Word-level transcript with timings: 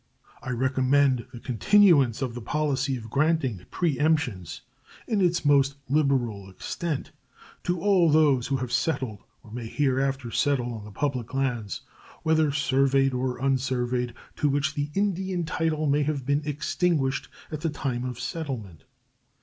I 0.41 0.49
recommend 0.49 1.27
the 1.31 1.39
continuance 1.39 2.23
of 2.23 2.33
the 2.33 2.41
policy 2.41 2.97
of 2.97 3.11
granting 3.11 3.63
preemptions 3.69 4.61
in 5.07 5.21
its 5.21 5.45
most 5.45 5.75
liberal 5.87 6.49
extent 6.49 7.11
to 7.65 7.79
all 7.79 8.09
those 8.09 8.47
who 8.47 8.57
have 8.57 8.71
settled 8.71 9.19
or 9.43 9.51
may 9.51 9.67
hereafter 9.67 10.31
settle 10.31 10.73
on 10.73 10.85
the 10.85 10.91
public 10.91 11.35
lands, 11.35 11.81
whether 12.23 12.51
surveyed 12.51 13.13
or 13.13 13.37
unsurveyed, 13.39 14.15
to 14.37 14.49
which 14.49 14.73
the 14.73 14.89
Indian 14.95 15.43
title 15.45 15.85
may 15.85 16.01
have 16.01 16.25
been 16.25 16.41
extinguished 16.45 17.29
at 17.51 17.61
the 17.61 17.69
time 17.69 18.03
of 18.03 18.19
settlement. 18.19 18.85